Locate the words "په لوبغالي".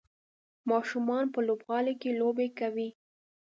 1.33-1.93